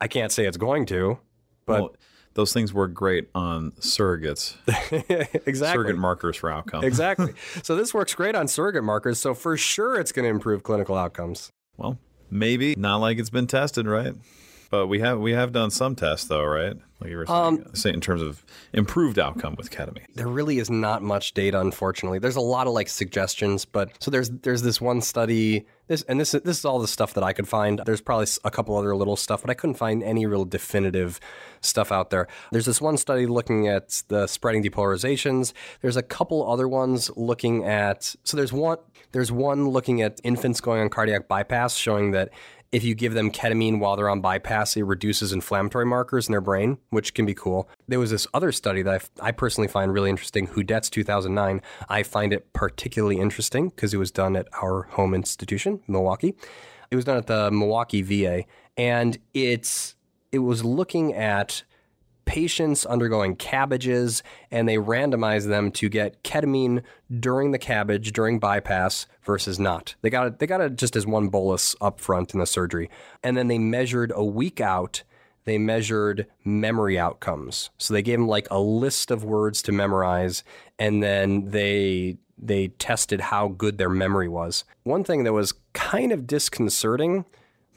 [0.00, 1.18] I can't say it's going to.
[1.64, 1.96] But well,
[2.36, 4.56] those things work great on surrogates,
[5.46, 5.54] exactly.
[5.54, 6.84] surrogate markers for outcomes.
[6.84, 7.32] Exactly.
[7.62, 9.18] so this works great on surrogate markers.
[9.18, 11.50] So for sure, it's going to improve clinical outcomes.
[11.78, 11.98] Well,
[12.30, 14.14] maybe not like it's been tested, right?
[14.70, 16.76] But we have we have done some tests though, right?
[17.00, 20.06] Like you were saying, Um, say in terms of improved outcome with ketamine.
[20.14, 22.18] There really is not much data, unfortunately.
[22.18, 25.66] There's a lot of like suggestions, but so there's there's this one study.
[25.88, 27.82] This and this this is all the stuff that I could find.
[27.84, 31.20] There's probably a couple other little stuff, but I couldn't find any real definitive
[31.60, 32.26] stuff out there.
[32.50, 35.52] There's this one study looking at the spreading depolarizations.
[35.82, 38.16] There's a couple other ones looking at.
[38.24, 38.78] So there's one
[39.12, 42.30] there's one looking at infants going on cardiac bypass, showing that
[42.76, 46.42] if you give them ketamine while they're on bypass, it reduces inflammatory markers in their
[46.42, 47.70] brain, which can be cool.
[47.88, 51.62] There was this other study that I, f- I personally find really interesting, Hudetz 2009.
[51.88, 56.34] I find it particularly interesting because it was done at our home institution, Milwaukee.
[56.90, 58.44] It was done at the Milwaukee VA,
[58.76, 59.96] and it's
[60.30, 61.62] it was looking at
[62.26, 66.82] patients undergoing cabbages and they randomized them to get ketamine
[67.18, 69.94] during the cabbage during bypass versus not.
[70.02, 72.90] They got it they got it just as one bolus up front in the surgery.
[73.22, 75.02] And then they measured a week out
[75.46, 77.70] they measured memory outcomes.
[77.78, 80.44] So they gave them like a list of words to memorize
[80.78, 84.64] and then they they tested how good their memory was.
[84.82, 87.24] One thing that was kind of disconcerting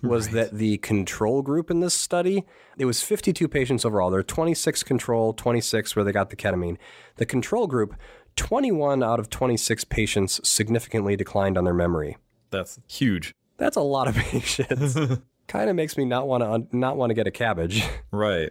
[0.01, 2.45] was that the control group in this study,
[2.77, 4.09] it was 52 patients overall.
[4.09, 6.77] There were 26 control, 26 where they got the ketamine.
[7.17, 7.95] The control group,
[8.35, 12.17] 21 out of 26 patients significantly declined on their memory.
[12.51, 13.35] That's huge.
[13.57, 14.97] That's a lot of patients.
[15.49, 17.83] kind of makes me not want to not want to get a cabbage.
[18.11, 18.49] Right.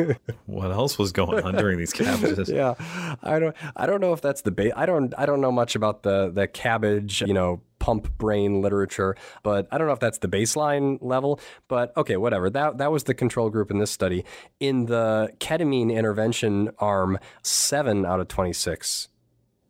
[0.46, 2.48] what else was going on during these cabbages?
[2.52, 2.74] yeah,
[3.22, 5.74] I don't I don't know if that's the ba- I don't I don't know much
[5.74, 10.18] about the the cabbage you know pump brain literature, but I don't know if that's
[10.18, 11.40] the baseline level.
[11.68, 12.50] But okay, whatever.
[12.50, 14.24] That that was the control group in this study.
[14.58, 19.08] In the ketamine intervention arm, seven out of twenty six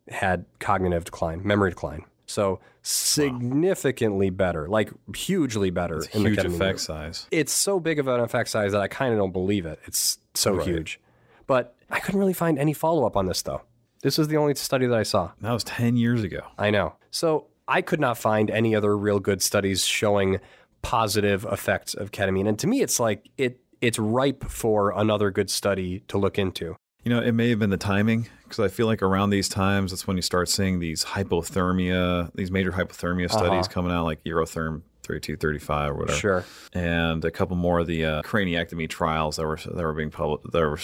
[0.07, 2.05] had cognitive decline, memory decline.
[2.31, 7.27] So significantly better, like hugely better in Huge the effect size.
[7.31, 9.79] It's so big of an effect size that I kind of don't believe it.
[9.85, 10.99] It's so huge.
[11.47, 13.61] But I couldn't really find any follow up on this though.
[14.01, 15.31] This is the only study that I saw.
[15.41, 16.41] That was 10 years ago.
[16.57, 16.95] I know.
[17.11, 20.39] So I could not find any other real good studies showing
[20.81, 22.47] positive effects of ketamine.
[22.47, 26.75] And to me, it's like it it's ripe for another good study to look into.
[27.03, 29.91] You know, it may have been the timing because I feel like around these times,
[29.91, 34.83] that's when you start seeing these hypothermia, these major hypothermia studies coming out, like Eurotherm
[35.03, 36.17] 3235 or whatever.
[36.17, 36.45] Sure.
[36.73, 40.51] And a couple more of the uh, craniectomy trials that were that were being published,
[40.51, 40.79] that were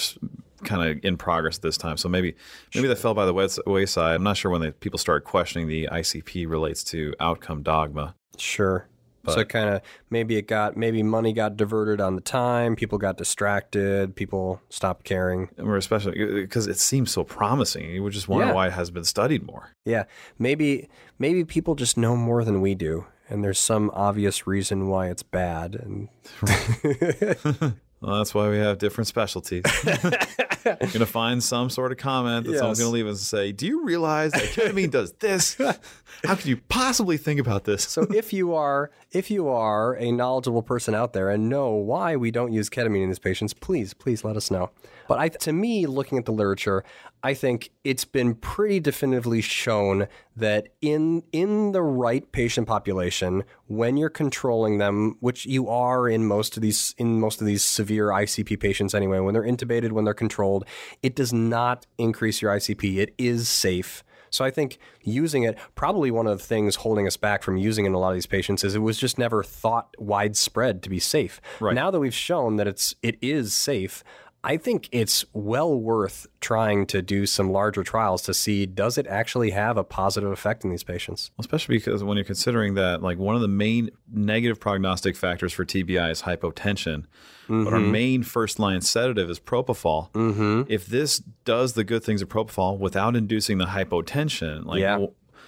[0.63, 1.97] kind of in progress at this time.
[1.97, 2.36] So maybe
[2.73, 4.15] maybe that fell by the wayside.
[4.15, 8.15] I'm not sure when the people started questioning the ICP relates to outcome dogma.
[8.38, 8.88] Sure.
[9.33, 13.17] So kind of maybe it got maybe money got diverted on the time, people got
[13.17, 15.49] distracted, people stopped caring.
[15.57, 17.89] We're especially uh, because it seems so promising.
[17.89, 18.53] You would just wonder Yeah.
[18.53, 19.69] why it has been studied more.
[19.85, 20.03] Yeah,
[20.39, 25.07] maybe maybe people just know more than we do, and there's some obvious reason why
[25.09, 25.75] it's bad.
[25.75, 26.09] And
[28.01, 29.63] Well, that's why we have different specialties.
[29.86, 32.86] You're going to find some sort of comment that someone's Yes.
[32.86, 35.55] going to leave us and say, Do you realize that ketamine does this?
[36.23, 37.83] How could you possibly think about this?
[37.88, 42.15] so if you are if you are a knowledgeable person out there and know why
[42.15, 44.69] we don't use ketamine in these patients, please please let us know.
[45.07, 46.83] But I, to me, looking at the literature,
[47.23, 53.97] I think it's been pretty definitively shown that in in the right patient population, when
[53.97, 58.10] you're controlling them, which you are in most of these in most of these severe
[58.10, 60.65] ICP patients anyway, when they're intubated, when they're controlled,
[61.01, 62.97] it does not increase your ICP.
[62.97, 64.03] It is safe.
[64.30, 67.86] So I think using it, probably one of the things holding us back from using
[67.86, 70.89] it in a lot of these patients is it was just never thought widespread to
[70.89, 71.41] be safe.
[71.60, 71.73] Right.
[71.73, 74.03] Now that we've shown that it's it is safe,
[74.47, 79.05] I think it's well worth trying to do some larger trials to see does it
[79.07, 81.31] actually have a positive effect in these patients.
[81.38, 85.65] Especially because when you're considering that, like, one of the main negative prognostic factors for
[85.65, 87.03] TBI is hypotension,
[87.47, 87.73] but Mm-hmm.
[87.73, 90.12] our main first line sedative is propofol.
[90.12, 90.63] Mm-hmm.
[90.71, 94.97] If this does the good things of propofol without inducing the hypotension, like, Yeah.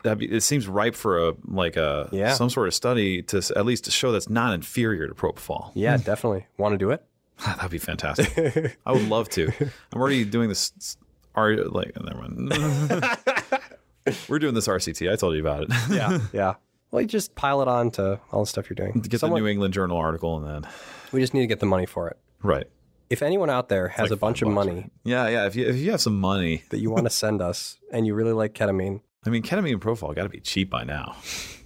[0.04, 2.34] well, be, it seems ripe for a like a Yeah.
[2.34, 5.72] some sort of study to at least to show that's not inferior to propofol.
[5.74, 6.48] Yeah, definitely.
[6.58, 7.04] Want to do it?
[7.46, 8.78] That'd be fantastic.
[8.86, 9.52] I would love to.
[9.94, 10.98] I'm already doing this.
[11.36, 12.52] Are like never mind.
[14.28, 15.12] We're doing this RCT.
[15.12, 15.70] I told you about it.
[15.90, 16.20] Yeah.
[16.34, 16.54] yeah.
[16.92, 19.00] Well, you just pile it on to all the stuff you're doing.
[19.02, 20.72] Get Someone- the New England Journal article and then
[21.12, 22.18] we just need to get the money for it.
[22.42, 22.66] right.
[23.10, 25.46] If anyone out there has like a bunch of bucks, money Yeah, yeah.
[25.48, 28.14] If you if you have some money, that you want to send us and you
[28.14, 31.16] really like ketamine, I mean, ketamine and propofol got to be cheap by now.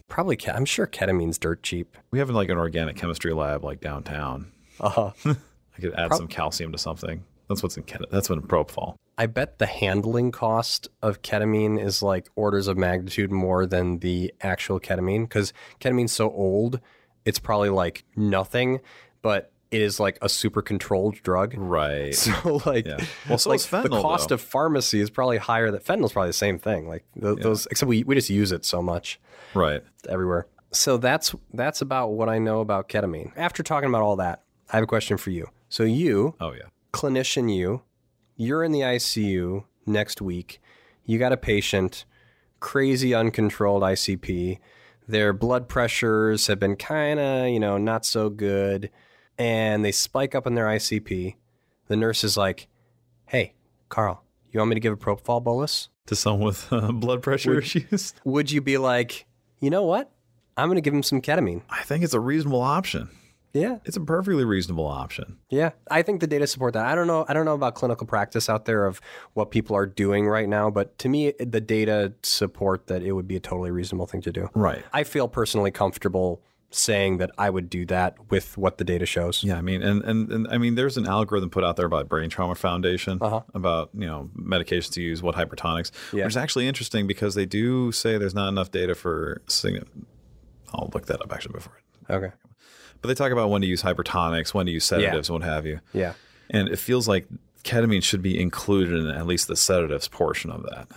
[0.07, 1.97] probably I'm sure ketamine's dirt cheap.
[2.11, 4.51] We have like an organic chemistry lab like downtown.
[4.79, 5.11] Uh-huh.
[5.77, 7.23] I could add some calcium to something.
[7.49, 8.09] That's what's in ketamine.
[8.09, 8.95] That's what in propofol.
[9.17, 14.33] I bet the handling cost of ketamine is like orders of magnitude more than the
[14.41, 16.79] actual ketamine because ketamine's so old,
[17.25, 18.79] it's probably like nothing,
[19.21, 21.53] but it is like a super controlled drug.
[21.57, 22.15] Right.
[22.15, 22.97] So like, Yeah.
[23.29, 24.35] Well, so like is the cost though.
[24.35, 25.71] of pharmacy is probably higher.
[25.71, 26.87] That fentanyl's probably the same thing.
[26.87, 29.19] Like th- those, except we, we just use it so much
[29.53, 29.83] right.
[30.07, 30.47] everywhere.
[30.71, 33.31] So that's that's about what I know about ketamine.
[33.35, 35.49] After talking about all that, I have a question for you.
[35.73, 36.67] So you, Oh yeah.
[36.91, 37.81] clinician you,
[38.35, 40.61] you're in the ICU next week.
[41.03, 42.05] You got a patient,
[42.59, 44.59] crazy uncontrolled ICP.
[45.07, 48.91] Their blood pressures have been kind of, you know, not so good,
[49.39, 51.37] and they spike up in their ICP.
[51.87, 52.67] The nurse is like,
[53.25, 53.55] "Hey,
[53.89, 57.57] Carl, you want me to give a propofol bolus?" To someone with uh, blood pressure
[57.57, 59.25] issues, Would you be like,
[59.59, 60.11] "You know what?
[60.55, 63.09] I'm going to give him some ketamine." I think it's a reasonable option.
[63.53, 65.37] Yeah, It's a perfectly reasonable option.
[65.49, 66.85] Yeah, I think the data support that.
[66.87, 67.23] I don't know.
[67.27, 68.99] I don't know about clinical practice out there of
[69.33, 73.27] what people are doing right now, but to me, the data support that it would
[73.27, 74.49] be a totally reasonable thing to do.
[74.55, 74.83] Right.
[74.91, 79.43] I feel personally comfortable saying that I would do that with what the data shows.
[79.43, 82.01] Yeah, I mean, and, and, and I mean, there's an algorithm put out there by
[82.01, 83.41] Brain Trauma Foundation uh-huh.
[83.53, 86.25] about you know medications to use, what hypertonics, Yeah.
[86.25, 89.43] which is actually interesting because they do say there's not enough data for.
[89.47, 89.85] sign-
[90.73, 91.79] I'll look that up actually before.
[92.09, 92.31] Okay.
[93.03, 95.65] But they talk about when to use hypertonics, when to use sedatives, and what have
[95.65, 95.81] you.
[95.91, 96.13] Yeah.
[96.49, 97.27] And it feels like
[97.65, 100.87] ketamine should be included in at least the sedatives portion of that.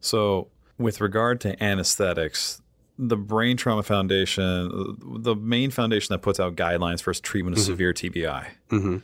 [0.00, 0.48] So,
[0.78, 2.60] with regard to anesthetics,
[2.98, 7.72] the Brain Trauma Foundation, the main foundation that puts out guidelines for treatment of mm-hmm.
[7.72, 8.96] severe TBI, mm-hmm.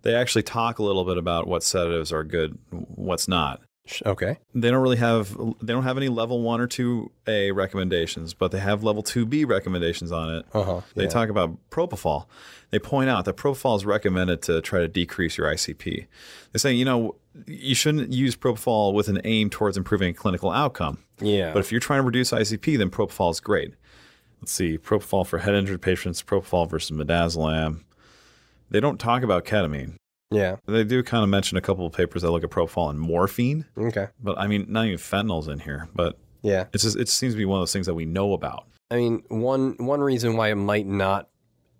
[0.00, 3.60] they actually talk a little bit about what sedatives are good, what's not.
[4.04, 4.38] Okay.
[4.54, 8.52] They don't really have they don't have any level one or two A recommendations, but
[8.52, 10.46] they have level two B recommendations on it.
[10.52, 10.80] Uh huh.
[10.94, 12.26] They talk about propofol.
[12.70, 16.06] They point out that propofol is recommended to try to decrease your ICP.
[16.52, 17.16] They say, you know,
[17.46, 20.98] you shouldn't use propofol with an aim towards improving a clinical outcome.
[21.20, 21.52] Yeah.
[21.52, 23.74] But if you're trying to reduce ICP, then propofol is great.
[24.40, 27.82] Let's see, propofol for head injured patients, propofol versus midazolam.
[28.70, 29.94] They don't talk about ketamine.
[30.30, 30.56] Yeah.
[30.66, 33.64] They do kind of mention a couple of papers that look at propofol and morphine,
[33.76, 34.08] Okay.
[34.22, 35.88] but I mean, not even fentanyl's in here.
[35.94, 36.66] But Yeah.
[36.72, 38.64] it's just, it seems to be one of those things that we know about.
[38.90, 41.28] I mean, one one reason why it might not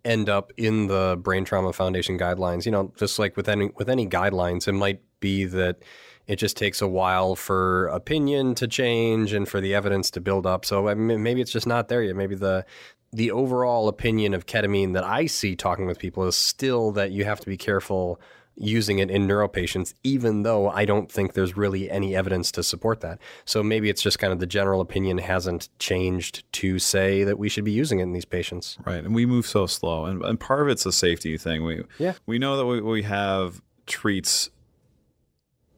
[0.05, 3.88] end up in the Brain Trauma Foundation guidelines, you know, just like with any with
[3.88, 5.78] any guidelines, it might be that
[6.26, 10.44] it just takes a while for opinion to change and for the evidence to build
[10.46, 10.66] up.
[10.66, 12.14] So I mean, maybe it's just not there yet.
[12.14, 12.66] Maybe the
[13.11, 17.24] the overall opinion of ketamine that I see talking with people is still that you
[17.24, 18.20] have to be careful
[18.59, 22.63] using it in neuro patients, even though I don't think there's really any evidence to
[22.63, 23.19] support that.
[23.45, 27.49] So maybe it's just kind of the general opinion hasn't changed to say that we
[27.49, 28.79] should be using it in these patients.
[28.85, 29.05] Right.
[29.05, 30.05] And we move so slow.
[30.05, 31.65] And, and part of it's a safety thing.
[31.65, 32.15] We, Yeah.
[32.27, 34.51] we know that we, we have treats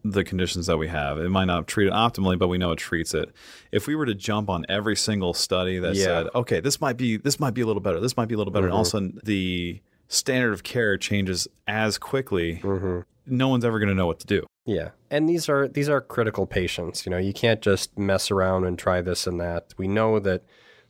[0.03, 1.19] the conditions that we have.
[1.19, 3.31] It might not treat it optimally, but we know it treats it.
[3.71, 6.05] If we were to jump on every single study that Yeah.
[6.05, 8.39] said, okay, this might be this might be a little better, this might be a
[8.39, 9.17] little better, and all of a mm-hmm.
[9.17, 13.01] sudden the standard of care changes as quickly, mm-hmm.
[13.27, 14.45] no one's ever going to know what to do.
[14.67, 14.91] Yeah.
[15.11, 17.07] And these are these are critical patients.
[17.07, 19.73] You know, you can't just mess around and try this and that.
[19.79, 20.45] We know that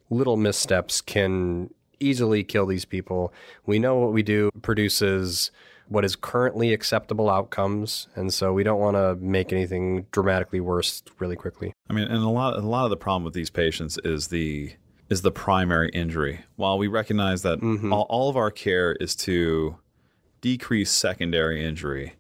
[0.09, 3.33] little missteps can easily kill these people.
[3.67, 5.53] We know what we do produces
[5.89, 11.03] what is currently acceptable outcomes, and so we don't want to make anything dramatically worse
[11.19, 11.73] really quickly.
[11.89, 14.73] I mean, and a lot a lot of the problem with these patients is the
[15.11, 16.41] is the primary injury.
[16.57, 19.77] While we recognize that all, all of our care is to
[20.41, 22.15] decrease secondary injury,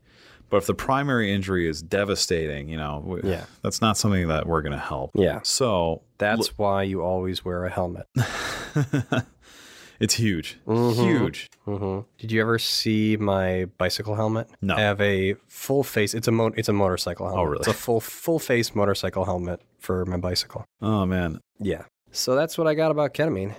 [0.51, 3.45] but if the primary injury is devastating, you know, we, Yeah.
[3.63, 5.13] that's not something that we're going to help.
[5.15, 5.41] Yeah.
[5.45, 8.07] So That's why you always wear a helmet.
[10.01, 11.49] it's huge, huge.
[11.65, 14.49] hmm Did you ever see my bicycle helmet?
[14.61, 14.75] No.
[14.77, 16.15] I have a full face.
[16.15, 17.41] It's a mo- It's a motorcycle helmet.
[17.41, 17.61] Oh, really?
[17.61, 20.65] It's a full full face motorcycle helmet for my bicycle.
[20.83, 21.85] Oh man, Yeah.
[22.13, 23.55] So that's what I got about ketamine.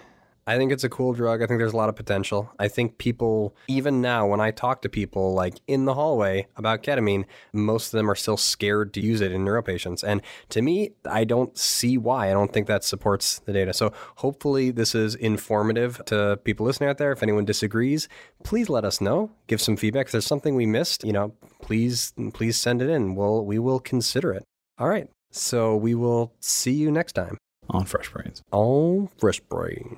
[0.47, 1.41] I think it's a cool drug.
[1.41, 2.51] I think there's a lot of potential.
[2.57, 6.81] I think people, even now, when I talk to people like in the hallway about
[6.81, 10.03] ketamine, most of them are still scared to use it in neuropatients.
[10.03, 12.29] And to me, I don't see why.
[12.29, 13.71] I don't think that supports the data.
[13.71, 17.11] So hopefully, this is informative to people listening out there.
[17.11, 18.09] If anyone disagrees,
[18.43, 19.31] please let us know.
[19.45, 20.07] Give some feedback.
[20.07, 23.15] If there's something we missed, you know, please, please send it in.
[23.15, 24.43] We'll, we will consider it.
[24.79, 25.07] All right.
[25.29, 27.37] So we will see you next time
[27.69, 28.41] on Fresh Brains.
[28.51, 29.97] on Fresh Brains.